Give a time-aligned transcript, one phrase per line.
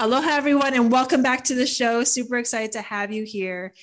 [0.00, 2.04] Aloha, everyone, and welcome back to the show.
[2.04, 3.74] Super excited to have you here.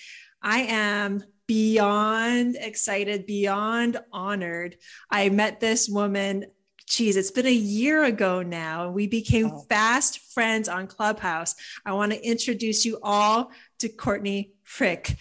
[0.41, 4.77] I am beyond excited, beyond honored.
[5.11, 6.45] I met this woman,
[6.87, 8.91] geez, it's been a year ago now.
[8.91, 9.65] We became oh.
[9.67, 11.53] fast friends on Clubhouse.
[11.85, 15.17] I want to introduce you all to Courtney Frick.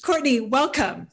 [0.00, 1.08] Courtney, welcome.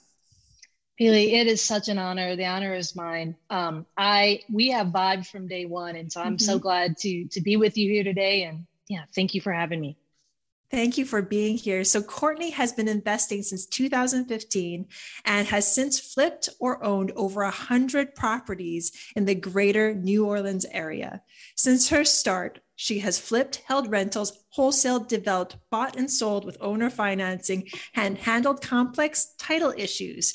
[0.99, 2.35] Pili, it is such an honor.
[2.35, 3.35] The honor is mine.
[3.49, 6.45] Um, I we have vibed from day one, and so I'm mm-hmm.
[6.45, 8.43] so glad to to be with you here today.
[8.43, 9.97] And yeah, thank you for having me.
[10.73, 11.83] Thank you for being here.
[11.83, 14.87] So, Courtney has been investing since 2015
[15.23, 21.21] and has since flipped or owned over 100 properties in the greater New Orleans area.
[21.55, 26.89] Since her start, she has flipped, held rentals, wholesale, developed, bought and sold with owner
[26.89, 30.33] financing, and handled complex title issues.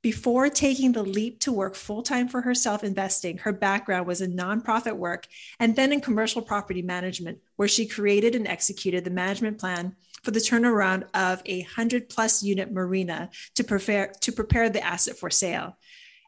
[0.00, 4.36] Before taking the leap to work full time for herself investing, her background was in
[4.36, 5.26] nonprofit work
[5.58, 10.30] and then in commercial property management, where she created and executed the management plan for
[10.30, 15.30] the turnaround of a 100 plus unit marina to prepare, to prepare the asset for
[15.30, 15.76] sale.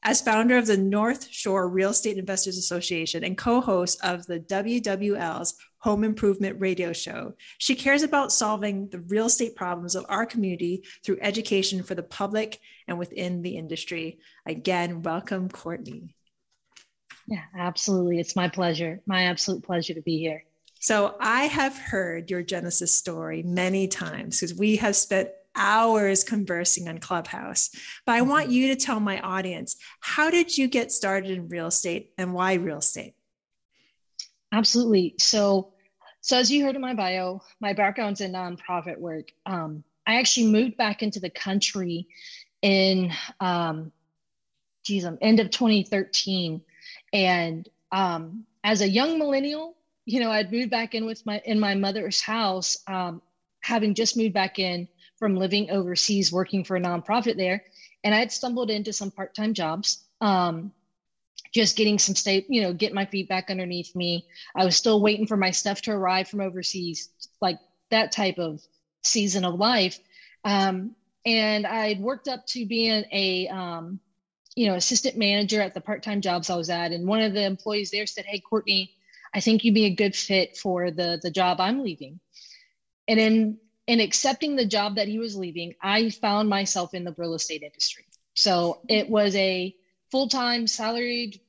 [0.02, 4.40] As founder of the North Shore Real Estate Investors Association and co host of the
[4.40, 10.27] WWL's Home Improvement Radio Show, she cares about solving the real estate problems of our
[10.27, 14.19] community through education for the public and within the industry.
[14.47, 16.14] Again, welcome, Courtney.
[17.27, 18.19] Yeah, absolutely.
[18.19, 19.01] It's my pleasure.
[19.06, 20.45] My absolute pleasure to be here.
[20.81, 26.89] So, I have heard your Genesis story many times because we have spent hours conversing
[26.89, 27.70] on Clubhouse.
[28.06, 28.53] But I want mm-hmm.
[28.53, 32.55] you to tell my audience how did you get started in real estate and why
[32.55, 33.14] real estate?
[34.52, 35.14] Absolutely.
[35.18, 35.72] So,
[36.20, 39.28] so as you heard in my bio, my background's in nonprofit work.
[39.46, 42.08] Um, I actually moved back into the country
[42.62, 43.92] in, um,
[44.84, 46.62] geez, um, end of 2013,
[47.12, 51.60] and um, as a young millennial, you know, I'd moved back in with my in
[51.60, 53.22] my mother's house, um,
[53.60, 57.64] having just moved back in from living overseas working for a nonprofit there.
[58.02, 60.72] And I had stumbled into some part time jobs, um,
[61.52, 64.27] just getting some state, you know, get my feet back underneath me.
[64.55, 67.58] I was still waiting for my stuff to arrive from overseas, like
[67.90, 68.61] that type of
[69.02, 69.98] season of life.
[70.44, 70.94] Um,
[71.27, 74.00] and I'd worked up to being a, um,
[74.55, 76.92] you know, assistant manager at the part time jobs I was at.
[76.92, 78.94] And one of the employees there said, Hey, Courtney,
[79.34, 82.20] I think you'd be a good fit for the, the job I'm leaving.
[83.08, 87.14] And in in accepting the job that he was leaving, I found myself in the
[87.18, 88.05] real estate industry.
[88.34, 89.74] So it was a
[90.10, 91.40] full time salaried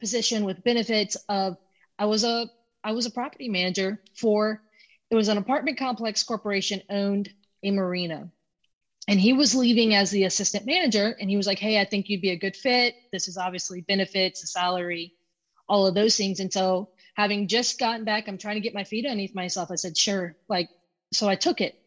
[0.00, 1.56] position with benefits of
[1.98, 2.50] I was a
[2.82, 4.62] I was a property manager for
[5.10, 7.30] it was an apartment complex corporation owned
[7.62, 8.30] a marina.
[9.08, 12.08] And he was leaving as the assistant manager and he was like, "Hey, I think
[12.08, 12.94] you'd be a good fit.
[13.12, 15.14] This is obviously benefits, a salary,
[15.68, 18.84] all of those things." And so, having just gotten back, I'm trying to get my
[18.84, 19.70] feet underneath myself.
[19.70, 20.68] I said, "Sure, like
[21.12, 21.78] so I took it.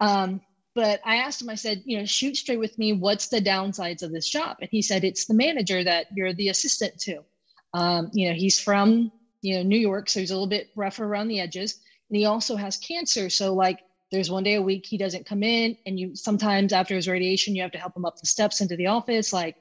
[0.00, 0.40] Um,
[0.76, 2.92] but I asked him, I said, you know, shoot straight with me.
[2.92, 4.58] What's the downsides of this job?
[4.60, 7.24] And he said, it's the manager that you're the assistant to.
[7.72, 9.10] Um, you know, he's from,
[9.40, 11.80] you know, New York, so he's a little bit rougher around the edges.
[12.10, 13.30] And he also has cancer.
[13.30, 13.80] So like
[14.12, 17.56] there's one day a week he doesn't come in and you sometimes after his radiation,
[17.56, 19.32] you have to help him up the steps into the office.
[19.32, 19.60] Like I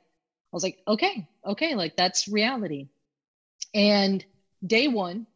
[0.52, 2.90] was like, okay, okay, like that's reality.
[3.74, 4.24] And
[4.68, 5.28] day one,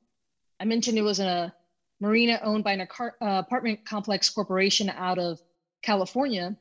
[0.59, 1.53] I mentioned it was in a
[2.01, 5.39] marina owned by an uh, apartment complex corporation out of
[5.81, 6.55] California.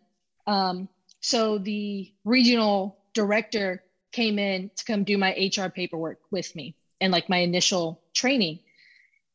[0.46, 0.88] Um,
[1.20, 7.12] so the regional director came in to come do my HR paperwork with me and
[7.12, 8.60] like my initial training.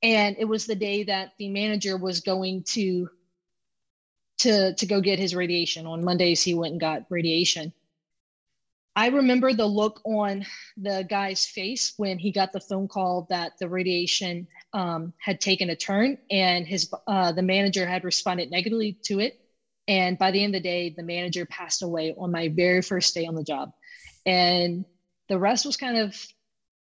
[0.01, 3.09] And it was the day that the manager was going to
[4.39, 5.85] to to go get his radiation.
[5.85, 7.71] On Mondays he went and got radiation.
[8.95, 10.45] I remember the look on
[10.77, 15.69] the guy's face when he got the phone call that the radiation um, had taken
[15.71, 19.39] a turn and his uh, the manager had responded negatively to it.
[19.87, 23.13] And by the end of the day, the manager passed away on my very first
[23.13, 23.71] day on the job.
[24.25, 24.85] And
[25.29, 26.15] the rest was kind of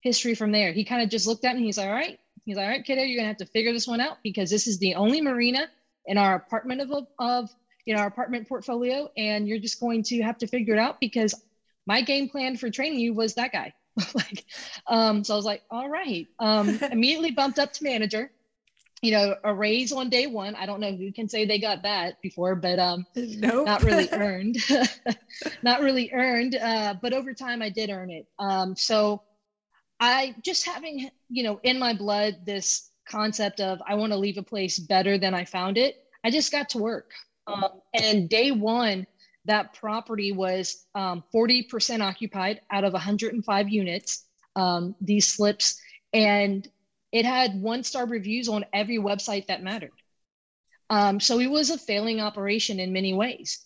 [0.02, 0.74] history from there.
[0.74, 1.64] He kind of just looked at me.
[1.64, 2.20] He's like, all right.
[2.46, 4.66] He's like, all right, kiddo, you're gonna have to figure this one out because this
[4.66, 5.68] is the only marina
[6.06, 7.50] in our apartment of, of
[7.86, 11.00] you know our apartment portfolio, and you're just going to have to figure it out
[11.00, 11.36] because
[11.86, 13.74] my game plan for training you was that guy.
[14.14, 14.46] like,
[14.88, 16.28] um, so I was like, all right.
[16.40, 18.32] Um, immediately bumped up to manager.
[19.02, 20.56] You know, a raise on day one.
[20.56, 23.66] I don't know who can say they got that before, but um, nope.
[23.66, 24.58] not really earned.
[25.64, 26.56] not really earned.
[26.56, 28.28] Uh, but over time, I did earn it.
[28.40, 29.22] Um, so
[30.00, 34.38] I just having you know in my blood this concept of I want to leave
[34.38, 36.04] a place better than I found it.
[36.24, 37.12] I just got to work.
[37.48, 39.08] Um, and day one,
[39.46, 44.26] that property was um, 40% occupied out of 105 units,
[44.56, 45.82] um, these slips.
[46.14, 46.68] And
[47.12, 49.92] it had one star reviews on every website that mattered.
[50.90, 53.60] Um, so it was a failing operation in many ways.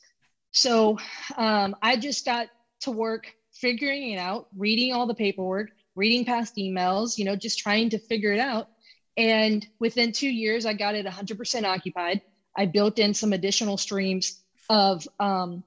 [0.52, 1.00] So
[1.38, 2.48] um, I just got
[2.82, 7.60] to work figuring it out, reading all the paperwork, reading past emails, you know, just
[7.60, 8.68] trying to figure it out.
[9.16, 12.22] And within two years, I got it 100% occupied.
[12.58, 15.64] I built in some additional streams of um,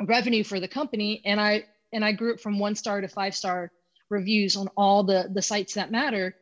[0.00, 3.34] revenue for the company, and I and I grew it from one star to five
[3.34, 3.70] star
[4.08, 6.34] reviews on all the the sites that matter.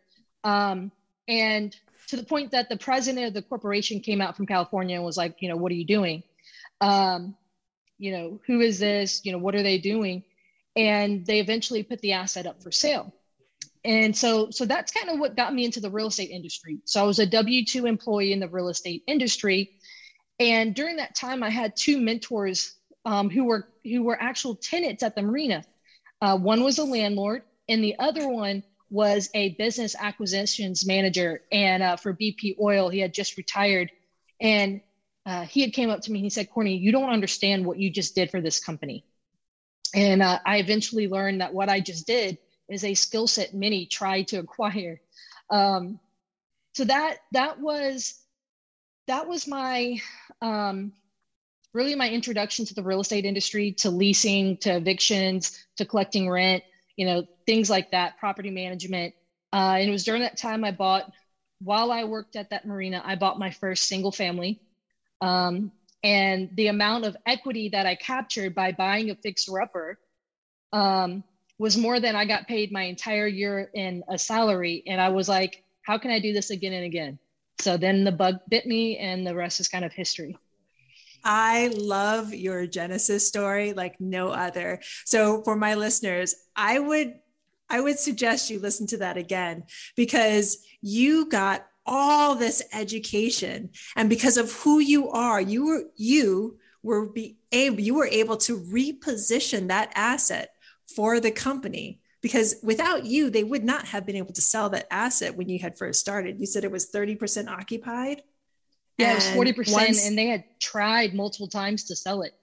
[0.44, 0.92] Um,
[1.28, 1.76] and
[2.08, 5.16] to the point that the president of the corporation came out from California and was
[5.16, 6.22] like, you know, what are you doing?
[6.81, 7.37] Um,
[7.98, 9.20] you know, who is this?
[9.25, 10.25] You know, what are they doing?
[10.75, 13.14] And they eventually put the asset up for sale.
[13.84, 16.78] And so, so that's kind of what got me into the real estate industry.
[16.84, 19.70] So I was a W two employee in the real estate industry,
[20.38, 22.75] and during that time, I had two mentors
[23.06, 25.64] um, who were who were actual tenants at the marina.
[26.20, 31.42] Uh, one was a landlord, and the other one was a business acquisitions manager.
[31.52, 33.90] And uh, for BP Oil, he had just retired,
[34.40, 34.81] and
[35.25, 36.20] uh, he had came up to me.
[36.20, 39.04] He said, "Courtney, you don't understand what you just did for this company."
[39.94, 42.38] And uh, I eventually learned that what I just did
[42.69, 45.00] is a skill set many try to acquire.
[45.50, 45.98] Um,
[46.75, 48.14] so that that was
[49.06, 50.00] that was my
[50.40, 50.92] um,
[51.72, 56.62] really my introduction to the real estate industry, to leasing, to evictions, to collecting rent,
[57.00, 59.14] you know, things like that, property management.
[59.55, 61.11] Uh, and it was during that time I bought,
[61.58, 64.61] while I worked at that marina, I bought my first single family.
[65.23, 65.73] Um,
[66.05, 69.99] and the amount of equity that I captured by buying a fixer upper
[70.75, 71.25] um,
[71.58, 74.82] was more than I got paid my entire year in a salary.
[74.87, 77.19] And I was like, how can I do this again and again?
[77.61, 80.37] So then the bug bit me, and the rest is kind of history.
[81.25, 84.81] I love your Genesis story like no other.
[85.05, 87.14] So for my listeners, I would
[87.69, 89.64] I would suggest you listen to that again
[89.94, 96.58] because you got all this education and because of who you are, you were you
[96.82, 100.50] were be able you were able to reposition that asset
[100.94, 104.87] for the company because without you they would not have been able to sell that
[104.90, 106.40] asset when you had first started.
[106.40, 108.23] You said it was 30% occupied.
[109.00, 109.25] Yeah, it was
[109.56, 109.73] 40%.
[109.73, 112.35] Once, and they had tried multiple times to sell it.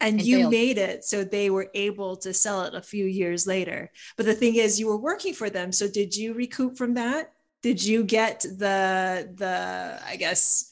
[0.00, 0.50] And, and you failed.
[0.52, 3.90] made it so they were able to sell it a few years later.
[4.16, 5.72] But the thing is, you were working for them.
[5.72, 7.32] So did you recoup from that?
[7.62, 10.70] Did you get the the I guess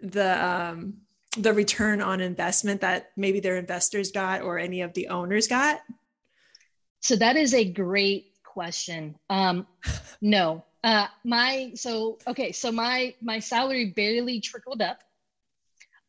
[0.00, 0.94] the um
[1.36, 5.80] the return on investment that maybe their investors got or any of the owners got?
[7.00, 9.16] So that is a great question.
[9.28, 9.66] Um,
[10.20, 14.98] no, uh, my so okay, so my my salary barely trickled up.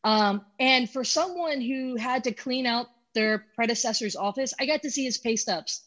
[0.02, 4.90] Um, and for someone who had to clean out their predecessor's office, I got to
[4.90, 5.82] see his pay stubs.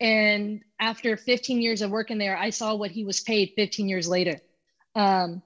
[0.00, 4.08] And after 15 years of working there, I saw what he was paid 15 years
[4.08, 4.40] later.
[4.94, 5.42] Um,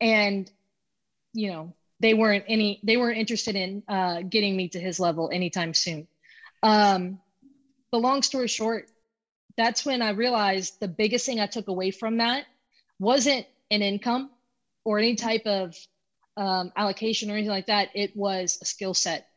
[0.00, 0.48] and
[1.32, 5.30] you know, they weren't any they weren't interested in uh, getting me to his level
[5.32, 6.06] anytime soon.
[6.62, 7.20] Um,
[7.90, 8.88] but long story short,
[9.58, 12.46] that's when I realized the biggest thing I took away from that
[13.00, 14.30] wasn't an income
[14.84, 15.76] or any type of
[16.36, 17.88] um, allocation or anything like that.
[17.92, 19.28] It was a skill set.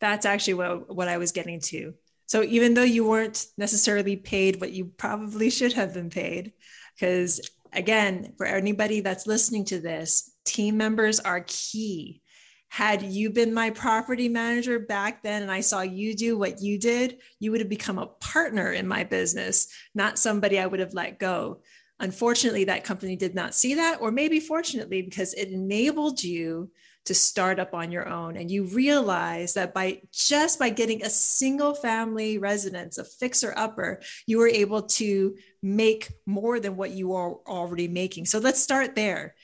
[0.00, 1.92] That's actually what, what I was getting to.
[2.24, 6.54] So even though you weren't necessarily paid what you probably should have been paid,
[6.98, 12.22] because again, for anybody that's listening to this, team members are key
[12.68, 16.78] had you been my property manager back then and I saw you do what you
[16.78, 20.94] did, you would have become a partner in my business, not somebody I would have
[20.94, 21.60] let go.
[22.00, 26.70] Unfortunately, that company did not see that, or maybe fortunately, because it enabled you
[27.06, 28.36] to start up on your own.
[28.36, 34.02] And you realize that by just by getting a single family residence, a fixer upper,
[34.26, 38.26] you were able to make more than what you are already making.
[38.26, 39.36] So let's start there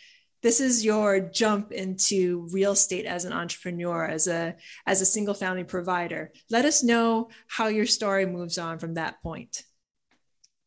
[0.43, 4.57] this is your jump into real estate as an entrepreneur as a
[4.87, 6.33] as a single family provider.
[6.51, 9.63] Let us know how your story moves on from that point.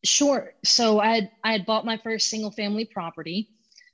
[0.04, 0.54] Sure.
[0.64, 3.50] So i had i had bought my first single family property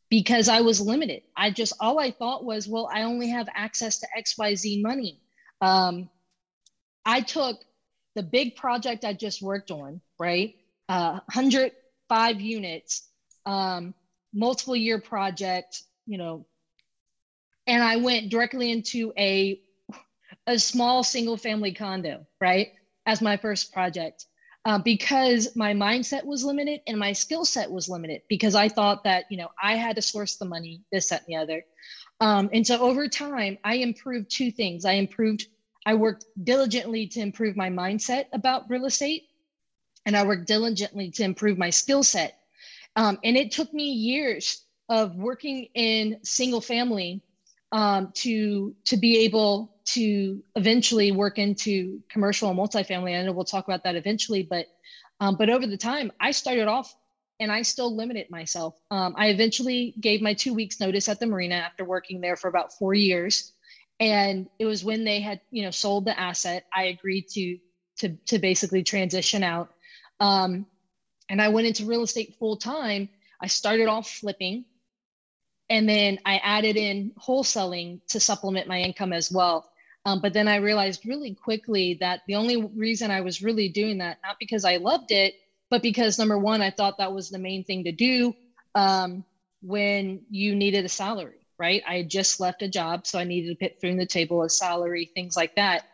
[0.08, 1.22] because i was limited.
[1.36, 5.20] I just all i thought was well i only have access to xyz money.
[5.60, 6.08] Um,
[7.04, 7.56] i took
[8.14, 10.54] the big project i just worked on right?
[10.88, 13.08] Uh, 105 units
[13.44, 13.92] um,
[14.32, 16.46] multiple year project, you know,
[17.66, 19.60] and I went directly into a
[20.46, 22.72] a small single family condo, right,
[23.06, 24.26] as my first project.
[24.64, 29.02] Uh, because my mindset was limited and my skill set was limited because I thought
[29.04, 31.64] that, you know, I had to source the money, this, that, and the other.
[32.20, 34.84] Um, and so over time, I improved two things.
[34.84, 35.48] I improved,
[35.84, 39.24] I worked diligently to improve my mindset about real estate,
[40.06, 42.38] and I worked diligently to improve my skill set
[42.96, 47.22] Um, and it took me years of working in single family
[47.72, 53.18] um, to to be able to eventually work into commercial and multifamily.
[53.18, 54.66] I know we'll talk about that eventually, but
[55.20, 56.94] um, but over the time, I started off
[57.40, 58.74] and I still limited myself.
[58.90, 62.48] Um, I eventually gave my two weeks notice at the marina after working there for
[62.48, 63.52] about four years,
[63.98, 66.66] and it was when they had you know sold the asset.
[66.74, 67.58] I agreed to
[68.00, 69.70] to to basically transition out,
[70.20, 70.66] um,
[71.28, 73.08] and I went into real estate full time.
[73.40, 74.64] I started off flipping
[75.72, 79.70] and then I added in wholesaling to supplement my income as well.
[80.04, 83.98] Um, but then I realized really quickly that the only reason I was really doing
[83.98, 85.34] that, not because I loved it,
[85.70, 88.34] but because number one, I thought that was the main thing to do
[88.74, 89.24] um,
[89.62, 91.82] when you needed a salary, right?
[91.88, 94.42] I had just left a job, so I needed to put food on the table,
[94.42, 95.84] a salary, things like that.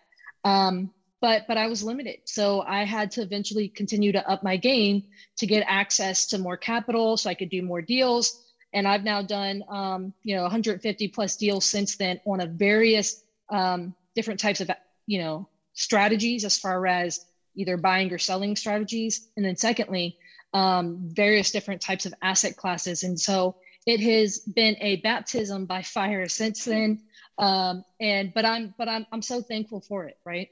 [0.42, 4.56] Um, but but I was limited, so I had to eventually continue to up my
[4.56, 5.04] game
[5.38, 9.22] to get access to more capital, so I could do more deals and I've now
[9.22, 14.60] done, um, you know, 150 plus deals since then on a various um, different types
[14.60, 14.70] of,
[15.06, 19.28] you know, strategies as far as either buying or selling strategies.
[19.36, 20.18] And then secondly,
[20.52, 23.04] um, various different types of asset classes.
[23.04, 23.56] And so
[23.86, 27.02] it has been a baptism by fire since then.
[27.38, 30.18] Um, and, but I'm, but I'm, I'm so thankful for it.
[30.24, 30.50] Right.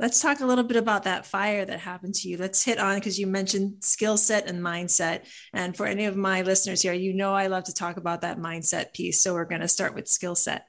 [0.00, 2.38] Let's talk a little bit about that fire that happened to you.
[2.38, 5.26] Let's hit on because you mentioned skill set and mindset.
[5.52, 8.38] And for any of my listeners here, you know I love to talk about that
[8.38, 9.20] mindset piece.
[9.20, 10.66] So we're going to start with skill set.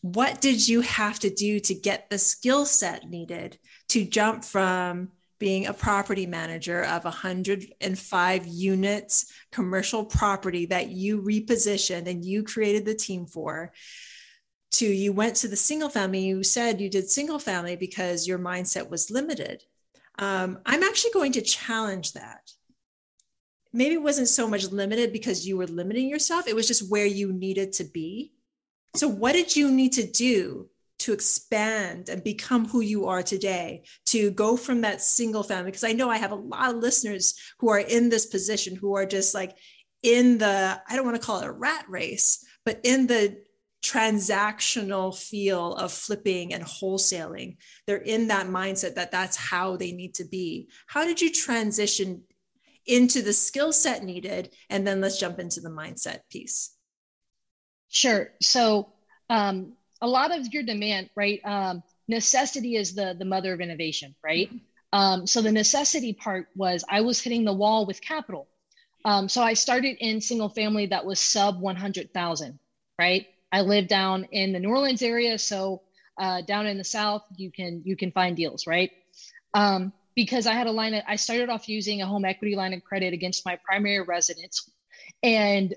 [0.00, 3.58] What did you have to do to get the skill set needed
[3.90, 12.08] to jump from being a property manager of 105 units commercial property that you repositioned
[12.08, 13.72] and you created the team for
[14.70, 18.38] to you went to the single family you said you did single family because your
[18.38, 19.64] mindset was limited.
[20.18, 22.52] Um, i'm actually going to challenge that.
[23.72, 27.06] Maybe it wasn't so much limited because you were limiting yourself it was just where
[27.06, 28.32] you needed to be.
[28.96, 30.68] So what did you need to do
[31.00, 35.70] to expand and become who you are today to go from that single family?
[35.70, 38.96] Because i know i have a lot of listeners who are in this position who
[38.96, 39.56] are just like
[40.02, 43.36] in the i don't want to call it a rat race but in the
[43.82, 47.56] transactional feel of flipping and wholesaling.
[47.86, 50.68] They're in that mindset that that's how they need to be.
[50.86, 52.22] How did you transition
[52.86, 54.54] into the skill set needed?
[54.68, 56.74] And then let's jump into the mindset piece.
[57.88, 58.32] Sure.
[58.42, 58.92] So,
[59.30, 61.40] um, a lot of your demand, right?
[61.44, 64.50] Um, necessity is the the mother of innovation, right?
[64.92, 68.48] Um, so the necessity part was I was hitting the wall with capital.
[69.04, 72.58] Um, so I started in single family that was sub 100,000,
[72.98, 73.26] right?
[73.52, 75.82] I live down in the New Orleans area, so
[76.18, 78.90] uh, down in the South, you can you can find deals, right?
[79.54, 82.82] Um, because I had a line I started off using a home equity line of
[82.82, 84.68] credit against my primary residence,
[85.22, 85.74] and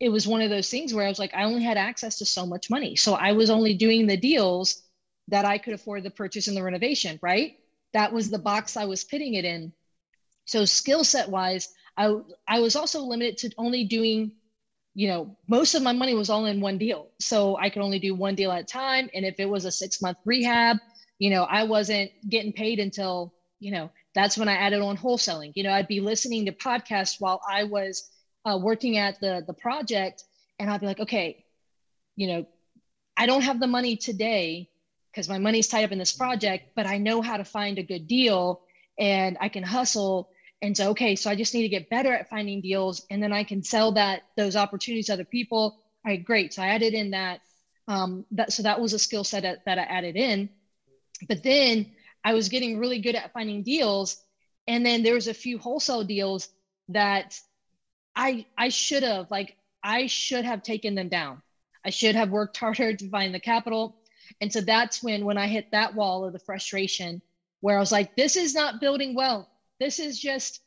[0.00, 2.26] it was one of those things where I was like, I only had access to
[2.26, 4.82] so much money, so I was only doing the deals
[5.28, 7.54] that I could afford the purchase and the renovation, right?
[7.94, 9.72] That was the box I was pitting it in.
[10.44, 12.14] So skill set wise, I
[12.46, 14.32] I was also limited to only doing
[14.94, 17.08] you know, most of my money was all in one deal.
[17.18, 19.10] So I could only do one deal at a time.
[19.12, 20.78] And if it was a six month rehab,
[21.18, 25.52] you know, I wasn't getting paid until, you know, that's when I added on wholesaling.
[25.54, 28.08] You know, I'd be listening to podcasts while I was
[28.44, 30.22] uh, working at the the project,
[30.58, 31.44] and I'd be like, okay,
[32.14, 32.46] you know,
[33.16, 34.70] I don't have the money today
[35.10, 37.82] because my money's tied up in this project, but I know how to find a
[37.82, 38.62] good deal
[38.98, 40.30] and I can hustle
[40.64, 43.32] and so okay so i just need to get better at finding deals and then
[43.32, 45.78] i can sell that those opportunities to other people.
[46.06, 46.54] All right great.
[46.54, 47.40] So i added in that
[47.86, 50.48] um, that so that was a skill set that, that i added in.
[51.28, 51.92] But then
[52.24, 54.16] i was getting really good at finding deals
[54.66, 56.48] and then there was a few wholesale deals
[56.88, 57.38] that
[58.16, 61.42] i i should have like i should have taken them down.
[61.84, 63.96] I should have worked harder to find the capital.
[64.40, 67.20] And so that's when when i hit that wall of the frustration
[67.60, 69.48] where i was like this is not building wealth
[69.80, 70.60] this is just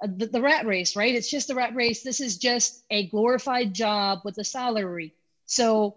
[0.00, 1.14] the, the rat race, right?
[1.14, 2.02] It's just the rat race.
[2.02, 5.14] This is just a glorified job with a salary.
[5.46, 5.96] So,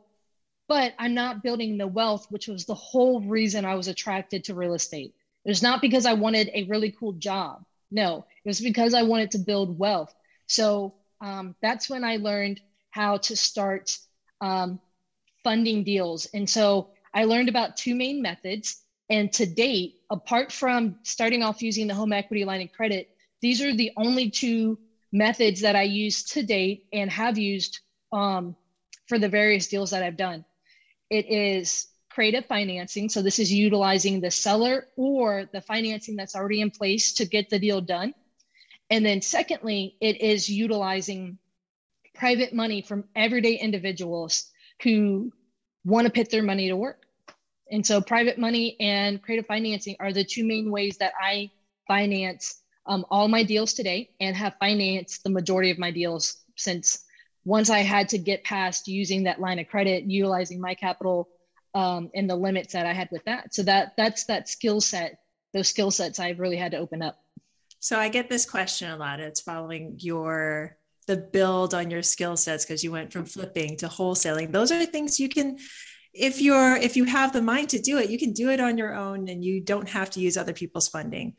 [0.68, 4.56] but I'm not building the wealth, which was the whole reason I was attracted to
[4.56, 5.14] real estate.
[5.44, 7.64] It was not because I wanted a really cool job.
[7.92, 10.14] No, it was because I wanted to build wealth.
[10.48, 13.98] So um, that's when I learned how to start
[14.42, 14.80] um,
[15.44, 16.26] funding deals.
[16.34, 18.82] And so I learned about two main methods.
[19.10, 23.10] And to date, apart from starting off using the home equity line of credit,
[23.42, 24.80] these are the only two
[25.12, 27.80] methods that I use to date and have used
[28.12, 28.56] um,
[29.08, 30.44] for the various deals that I've done.
[31.10, 33.10] It is creative financing.
[33.10, 37.50] So this is utilizing the seller or the financing that's already in place to get
[37.50, 38.14] the deal done.
[38.90, 41.38] And then, secondly, it is utilizing
[42.14, 44.50] private money from everyday individuals
[44.82, 45.32] who
[45.84, 47.05] want to put their money to work.
[47.72, 51.52] And so, private money and creative financing are the two main ways that I
[51.88, 57.04] finance um, all my deals today and have financed the majority of my deals since
[57.44, 61.30] once I had to get past using that line of credit, utilizing my capital
[61.74, 63.54] um, and the limits that I had with that.
[63.54, 65.20] So that that's that skill set,
[65.54, 67.20] those skill sets I've really had to open up.
[67.80, 69.20] So I get this question a lot.
[69.20, 73.88] It's following your the build on your skill sets because you went from flipping to
[73.88, 74.52] wholesaling.
[74.52, 75.58] Those are things you can
[76.16, 78.78] if you're if you have the mind to do it, you can do it on
[78.78, 81.36] your own and you don't have to use other people's funding.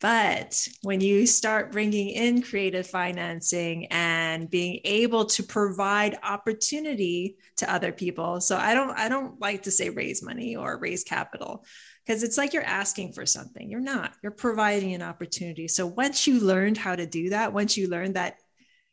[0.00, 7.72] But when you start bringing in creative financing and being able to provide opportunity to
[7.72, 11.64] other people, so I don't I don't like to say raise money or raise capital
[12.04, 13.70] because it's like you're asking for something.
[13.70, 14.14] You're not.
[14.22, 15.68] You're providing an opportunity.
[15.68, 18.38] So once you learned how to do that, once you learned that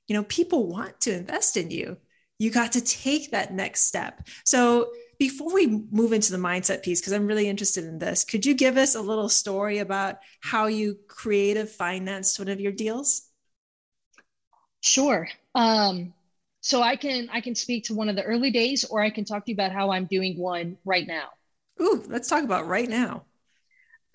[0.08, 1.98] you know people want to invest in you,
[2.42, 4.28] you got to take that next step.
[4.46, 8.48] So before we move into the mindset piece, because I'm really interested in this, could
[8.48, 13.30] you give us a little story about how you creative financed one of your deals?
[14.82, 15.30] Sure.
[15.54, 16.16] Um,
[16.62, 19.24] so I can I can speak to one of the early days, or I can
[19.24, 21.30] talk to you about how I'm doing one right now.
[21.80, 23.26] Ooh, let's talk about right now.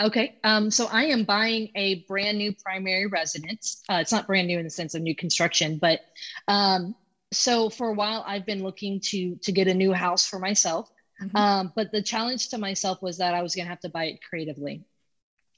[0.02, 0.36] Okay.
[0.42, 3.84] Um, so I am buying a brand new primary residence.
[3.88, 6.00] Uh, it's not brand new in the sense of new construction, but
[6.48, 6.96] um,
[7.32, 10.90] so for a while I've been looking to to get a new house for myself.
[11.20, 11.36] Mm-hmm.
[11.36, 14.04] Um, but the challenge to myself was that I was going to have to buy
[14.06, 14.84] it creatively.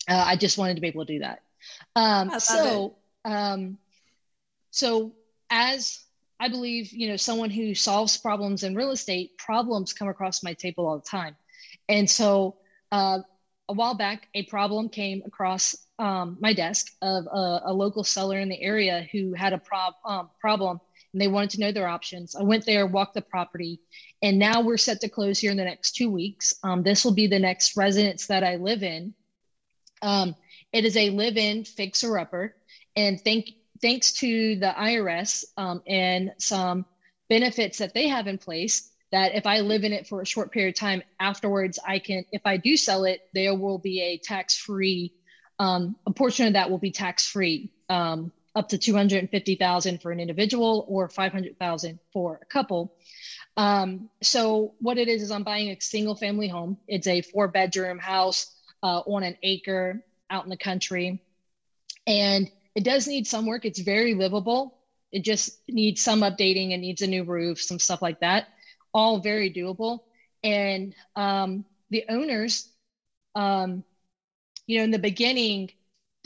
[0.08, 1.42] Uh, I just wanted to be able to do that.
[1.96, 3.78] Um, so, um,
[4.70, 5.12] so
[5.50, 5.98] as
[6.40, 10.54] I believe, you know, someone who solves problems in real estate, problems come across my
[10.54, 11.36] table all the time.
[11.88, 12.56] And so,
[12.92, 13.20] uh,
[13.68, 18.38] a while back, a problem came across um, my desk of a, a, local seller
[18.38, 20.80] in the area who had a prob- um, problem
[21.18, 22.36] and they wanted to know their options.
[22.36, 23.80] I went there, walked the property,
[24.22, 26.54] and now we're set to close here in the next two weeks.
[26.62, 29.14] Um, this will be the next residence that I live in.
[30.00, 30.36] Um,
[30.72, 32.54] it is a live-in fixer-upper,
[32.94, 33.48] and thank
[33.82, 36.86] thanks to the IRS um, and some
[37.28, 38.88] benefits that they have in place.
[39.10, 42.24] That if I live in it for a short period of time afterwards, I can.
[42.30, 45.14] If I do sell it, there will be a tax-free.
[45.58, 50.84] Um, a portion of that will be tax-free um, up to 250,000 for an individual
[50.88, 52.94] or 500,000 for a couple.
[53.56, 56.78] Um, so what it is is I'm buying a single family home.
[56.86, 61.20] It's a four bedroom house uh, on an acre out in the country,
[62.06, 63.64] and it does need some work.
[63.64, 64.78] It's very livable.
[65.10, 66.72] It just needs some updating.
[66.72, 68.48] It needs a new roof, some stuff like that.
[68.94, 70.00] All very doable.
[70.44, 72.68] And um, the owners,
[73.34, 73.82] um,
[74.66, 75.70] you know, in the beginning,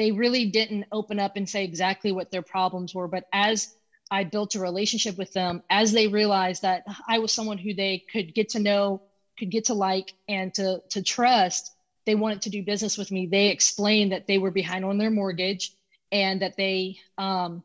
[0.02, 3.06] they really didn't open up and say exactly what their problems were.
[3.06, 3.76] But as
[4.10, 8.02] I built a relationship with them, as they realized that I was someone who they
[8.10, 9.02] could get to know,
[9.38, 11.72] could get to like, and to, to trust,
[12.04, 13.26] they wanted to do business with me.
[13.26, 15.72] They explained that they were behind on their mortgage
[16.10, 17.62] and that they, um,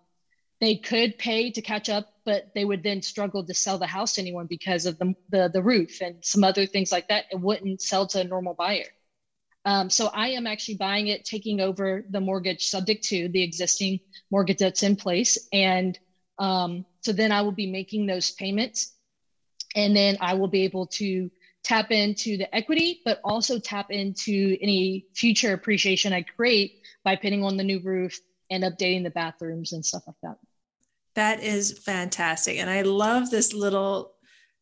[0.62, 4.14] they could pay to catch up, but they would then struggle to sell the house
[4.14, 7.26] to anyone because of the, the, the roof and some other things like that.
[7.32, 8.86] It wouldn't sell to a normal buyer.
[9.68, 14.00] Um, so I am actually buying it, taking over the mortgage subject to the existing
[14.32, 15.38] mortgage that's in place.
[15.52, 16.00] And
[16.40, 18.94] um, so then I will be making those payments.
[19.76, 21.30] And then I will be able to
[21.66, 27.44] tap into the equity, but also tap into any future appreciation I create by putting
[27.44, 28.18] on the new roof
[28.50, 30.38] and updating the bathrooms and stuff like that.
[31.16, 32.58] That is fantastic.
[32.58, 34.14] And I love this little,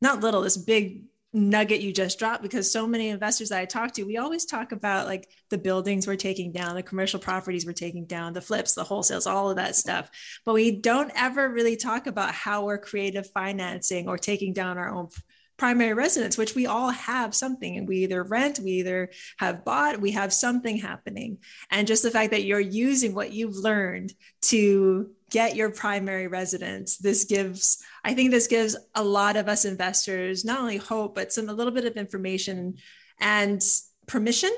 [0.02, 1.04] not little, this big
[1.36, 4.72] nugget you just dropped because so many investors that I talk to, we always talk
[4.72, 8.74] about like the buildings we're taking down, the commercial properties we're taking down, the flips,
[8.74, 10.10] the wholesales, all of that stuff.
[10.46, 14.90] But we don't ever really talk about how we're creative financing or taking down our
[14.90, 15.10] own
[15.58, 20.02] primary residence, which we all have something and we either rent, we either have bought,
[20.02, 21.38] we have something happening.
[21.72, 24.14] And just the fact that you're using what you've learned
[24.44, 29.66] to get your primary residence, this gives, I think this gives a lot of us
[29.66, 32.76] investors not only hope, but some a little bit of information
[33.20, 33.64] and
[34.08, 34.52] permission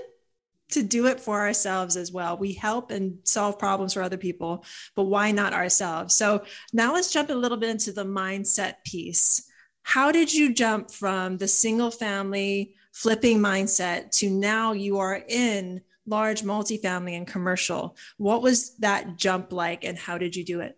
[0.69, 2.38] to do it for ourselves as well.
[2.38, 6.13] We help and solve problems for other people, but why not ourselves?
[6.15, 9.46] So now let's jump a little bit into the mindset piece.
[9.88, 15.82] How did you jump from the single family flipping mindset to now you are in
[16.06, 17.95] large multifamily and commercial?
[18.17, 20.78] What was that jump like and how did you do it?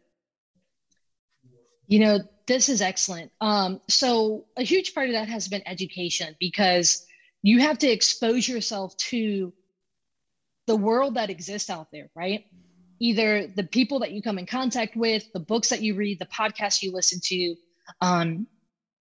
[1.88, 3.32] You know, this is excellent.
[3.42, 7.04] Um, so, a huge part of that has been education because
[7.42, 9.52] you have to expose yourself to
[10.68, 12.46] the world that exists out there, right?
[13.02, 16.26] either the people that you come in contact with, the books that you read, the
[16.26, 17.56] podcasts you listen to,
[18.02, 18.46] um,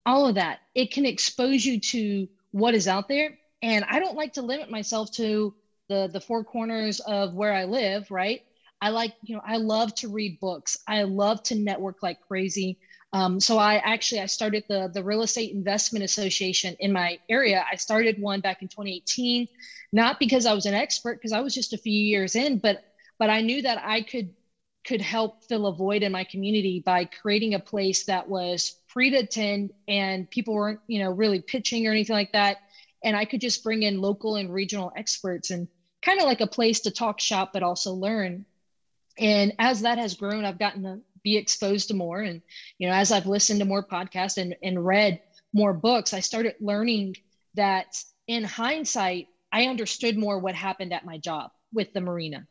[0.06, 0.60] all of that.
[0.76, 3.38] It can expose you to what is out there.
[3.62, 5.54] And I don't like to limit myself to
[5.90, 8.42] the the four corners of where I live, right?
[8.82, 10.78] I like, you know, I love to read books.
[10.88, 12.78] I love to network like crazy.
[13.14, 17.64] Um, so I actually I started the the Real Estate Investment Association in my area.
[17.72, 19.48] I started one back in 2018,
[19.94, 22.84] not because I was an expert, because I was just a few years in, but
[23.20, 24.34] but I knew that I could
[24.86, 29.10] could help fill a void in my community by creating a place that was free
[29.10, 32.58] to attend and people weren't you know really pitching or anything like that.
[33.04, 35.68] And i could just bring in local and regional experts and
[36.02, 38.46] kind of like a place to talk shop but also learn.
[39.18, 42.22] And as that has grown i've gotten to be exposed to more.
[42.22, 42.42] And
[42.78, 45.22] you know as i've listened to more podcasts and, and read
[45.54, 47.16] more books i started learning
[47.54, 47.86] that
[48.28, 52.48] in hindsight i understood more what happened at my job with the marina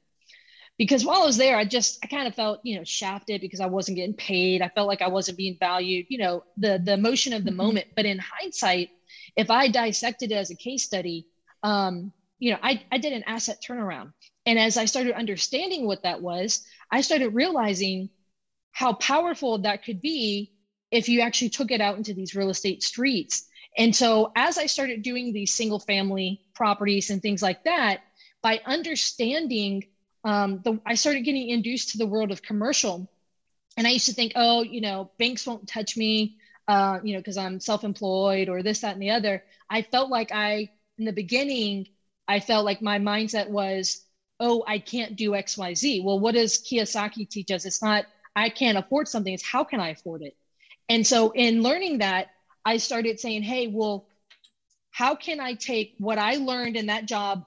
[0.83, 3.61] because while I was there, I just I kind of felt you know shafted because
[3.61, 4.62] I wasn't getting paid.
[4.62, 6.07] I felt like I wasn't being valued.
[6.09, 7.59] You know the the emotion of the mm-hmm.
[7.59, 7.87] moment.
[7.95, 8.90] But in hindsight,
[9.37, 11.29] if I dissected it as a case study,
[11.62, 14.12] um, you know I I did an asset turnaround,
[14.45, 18.11] and as I started understanding what that was, I started realizing
[18.73, 20.53] how powerful that could be
[20.90, 23.47] if you actually took it out into these real estate streets.
[23.79, 28.01] And so as I started doing these single family properties and things like that,
[28.42, 29.85] by understanding
[30.25, 33.09] um, the, I started getting induced to the world of commercial.
[33.77, 36.37] And I used to think, oh, you know, banks won't touch me,
[36.69, 39.43] uh, you know, because I'm self employed or this, that, and the other.
[39.69, 41.89] I felt like I, in the beginning,
[42.29, 44.05] I felt like my mindset was,
[44.39, 46.03] oh, I can't do X, Y, Z.
[46.05, 47.65] Well, what does Kiyosaki teach us?
[47.65, 48.05] It's not,
[48.37, 50.37] I can't afford something, it's how can I afford it?
[50.89, 52.29] And so in learning that,
[52.65, 54.07] I started saying, hey, well,
[54.91, 57.47] how can I take what I learned in that job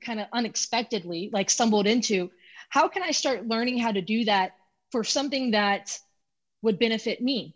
[0.00, 2.30] kind of unexpectedly like stumbled into
[2.68, 4.52] how can i start learning how to do that
[4.90, 5.98] for something that
[6.62, 7.54] would benefit me?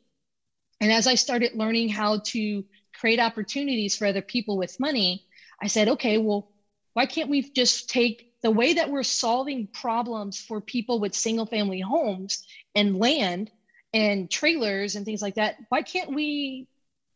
[0.80, 2.64] And as i started learning how to
[2.98, 5.24] create opportunities for other people with money
[5.60, 6.48] i said okay well
[6.94, 11.46] why can't we just take the way that we're solving problems for people with single
[11.46, 13.50] family homes and land
[13.94, 16.66] and trailers and things like that why can't we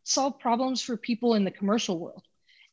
[0.04, 2.22] solve problems for people in the commercial world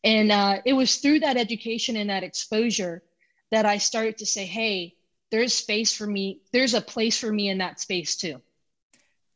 [0.03, 3.03] and uh, it was through that education and that exposure
[3.51, 4.95] that I started to say, hey,
[5.31, 6.41] there's space for me.
[6.51, 8.41] There's a place for me in that space too.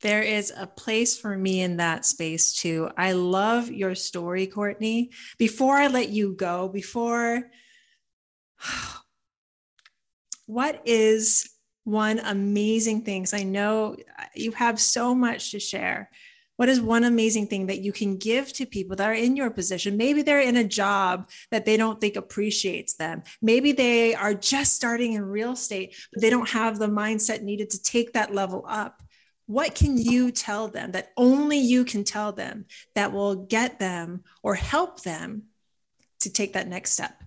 [0.01, 2.89] There is a place for me in that space too.
[2.97, 5.11] I love your story, Courtney.
[5.37, 7.49] Before I let you go, before
[10.45, 11.49] what is
[11.83, 13.95] one amazing things I know
[14.35, 16.09] you have so much to share
[16.57, 19.49] what is one amazing thing that you can give to people that are in your
[19.51, 19.95] position?
[19.95, 23.23] Maybe they're in a job that they don't think appreciates them.
[23.41, 27.69] Maybe they are just starting in real estate, but they don't have the mindset needed
[27.71, 29.01] to take that level up.
[29.45, 32.65] What can you tell them that only you can tell them
[32.95, 35.43] that will get them or help them
[36.21, 37.23] to take that next step?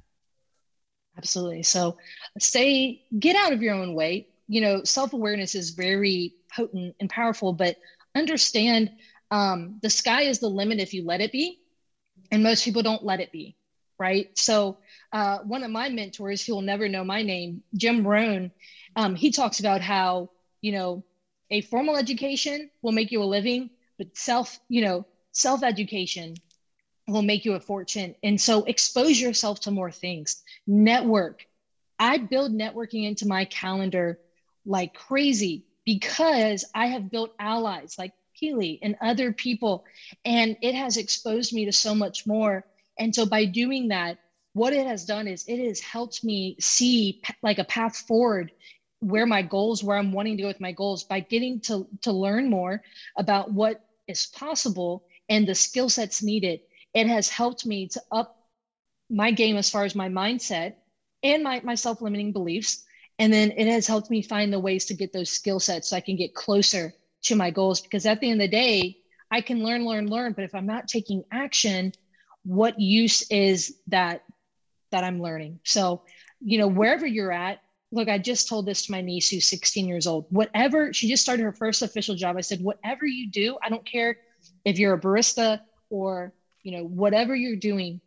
[1.16, 1.62] Absolutely.
[1.62, 1.96] So,
[2.38, 4.28] say, get out of your own way.
[4.48, 7.76] You know, self awareness is very potent and powerful, but
[8.14, 8.90] understand
[9.30, 11.58] um, the sky is the limit if you let it be.
[12.30, 13.56] And most people don't let it be,
[13.98, 14.28] right?
[14.36, 14.78] So,
[15.12, 18.50] uh, one of my mentors, who will never know my name, Jim Rohn,
[18.96, 21.04] um, he talks about how, you know,
[21.50, 26.34] a formal education will make you a living, but self, you know, self education
[27.08, 28.14] will make you a fortune.
[28.22, 31.46] And so, expose yourself to more things, network.
[31.98, 34.18] I build networking into my calendar
[34.64, 39.84] like crazy because I have built allies like Keely and other people.
[40.24, 42.64] And it has exposed me to so much more.
[42.98, 44.18] And so by doing that,
[44.52, 48.50] what it has done is it has helped me see like a path forward
[49.00, 52.12] where my goals where i'm wanting to go with my goals by getting to to
[52.12, 52.82] learn more
[53.16, 56.60] about what is possible and the skill sets needed
[56.94, 58.36] it has helped me to up
[59.08, 60.74] my game as far as my mindset
[61.22, 62.84] and my, my self-limiting beliefs
[63.18, 65.96] and then it has helped me find the ways to get those skill sets so
[65.96, 68.96] i can get closer to my goals because at the end of the day
[69.30, 70.32] i can learn learn learn.
[70.32, 71.92] But if i'm not taking action
[72.44, 74.22] what use is that
[74.90, 75.60] that i'm learning?
[75.64, 76.02] So
[76.40, 77.58] you know wherever you're at
[77.92, 80.26] look i just told this to my niece who's 16 years old.
[80.30, 82.36] Whatever she just started her first official job.
[82.36, 84.16] I said whatever you do i don't care
[84.64, 88.00] if you're a barista or you know whatever you're doing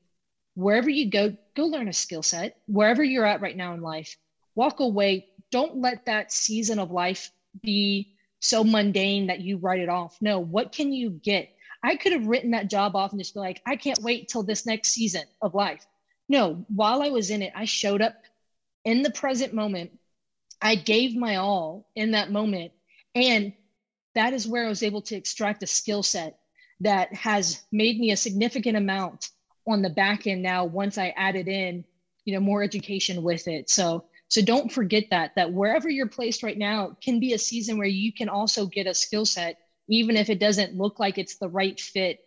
[0.56, 2.56] wherever you go go learn a skill set.
[2.67, 4.17] Wherever you're at right now in life
[4.56, 5.28] walk away.
[5.52, 8.12] Don't let that season of life be
[8.43, 10.17] so mundane that you write it off.
[10.19, 11.49] No, what can you get?
[11.82, 14.43] I could have written that job off and just be like, I can't wait till
[14.43, 15.86] this next season of life.
[16.27, 18.15] No, while I was in it, I showed up
[18.84, 19.97] in the present moment.
[20.62, 22.73] I gave my all in that moment.
[23.15, 23.53] And
[24.13, 26.38] that is where I was able to extract a skill set
[26.82, 29.29] that has made me a significant amount
[29.65, 31.86] on the back end now once I added in,
[32.25, 33.69] you know, more education with it.
[33.69, 34.03] So
[34.34, 37.86] so don't forget that that wherever you're placed right now can be a season where
[37.86, 41.48] you can also get a skill set, even if it doesn't look like it's the
[41.48, 42.17] right fit.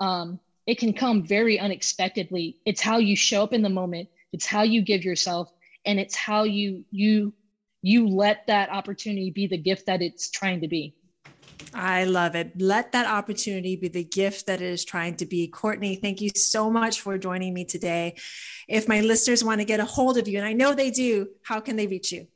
[0.00, 2.56] Um, it can come very unexpectedly.
[2.64, 4.08] It's how you show up in the moment.
[4.32, 5.52] It's how you give yourself,
[5.84, 7.34] and it's how you you
[7.82, 10.94] you let that opportunity be the gift that it's trying to be.
[11.74, 12.60] I love it.
[12.60, 15.48] Let that opportunity be the gift that it is trying to be.
[15.48, 18.16] Courtney, thank you so much for joining me today.
[18.68, 21.28] If my listeners want to get a hold of you, and I know they do,
[21.42, 22.26] how can they reach you?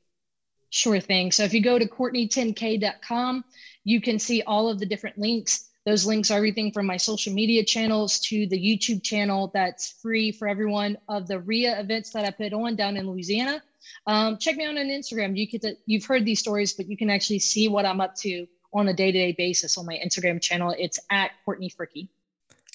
[0.70, 1.31] Sure thing.
[1.33, 3.44] So if you go to courtney10k.com,
[3.85, 5.70] you can see all of the different links.
[5.87, 10.33] Those links are everything from my social media channels to the YouTube channel that's free
[10.33, 13.62] for everyone of the RIA events that I put on down in Louisiana.
[14.07, 15.37] Um, check me out on Instagram.
[15.37, 18.14] You get to, you've heard these stories, but you can actually see what I'm up
[18.16, 20.75] to on a day to day basis on my Instagram channel.
[20.79, 22.09] It's at Courtney Fricky.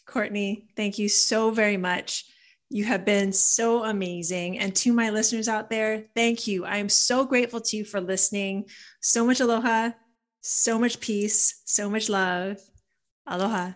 [0.05, 2.25] Courtney, thank you so very much.
[2.69, 4.59] You have been so amazing.
[4.59, 6.65] And to my listeners out there, thank you.
[6.65, 8.65] I am so grateful to you for listening.
[9.01, 9.91] So much aloha,
[10.41, 12.59] so much peace, so much love.
[13.27, 13.73] Aloha.